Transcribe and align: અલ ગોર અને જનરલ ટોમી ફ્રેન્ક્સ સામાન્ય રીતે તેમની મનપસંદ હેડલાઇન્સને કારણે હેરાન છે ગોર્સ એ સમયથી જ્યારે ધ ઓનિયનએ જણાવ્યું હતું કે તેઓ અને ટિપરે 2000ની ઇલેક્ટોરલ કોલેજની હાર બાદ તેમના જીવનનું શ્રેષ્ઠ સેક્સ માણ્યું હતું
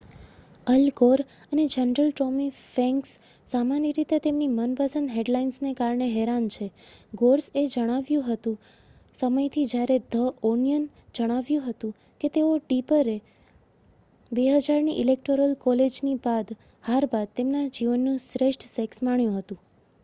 અલ 0.67 0.83
ગોર 0.99 1.21
અને 1.47 1.63
જનરલ 1.71 2.07
ટોમી 2.11 2.53
ફ્રેન્ક્સ 2.59 3.09
સામાન્ય 3.47 3.89
રીતે 3.91 4.17
તેમની 4.19 4.47
મનપસંદ 4.53 5.11
હેડલાઇન્સને 5.11 5.73
કારણે 5.75 6.07
હેરાન 6.11 6.47
છે 6.49 6.67
ગોર્સ 7.13 7.45
એ 7.55 7.65
સમયથી 9.15 9.65
જ્યારે 9.67 9.97
ધ 10.09 10.23
ઓનિયનએ 10.43 10.89
જણાવ્યું 11.15 11.67
હતું 11.67 11.93
કે 12.21 12.31
તેઓ 12.31 12.49
અને 12.53 12.63
ટિપરે 12.63 13.15
2000ની 14.31 14.99
ઇલેક્ટોરલ 14.99 15.53
કોલેજની 15.61 16.17
હાર 16.83 17.07
બાદ 17.09 17.35
તેમના 17.35 17.65
જીવનનું 17.71 18.19
શ્રેષ્ઠ 18.25 18.67
સેક્સ 18.71 19.03
માણ્યું 19.03 19.37
હતું 19.37 19.61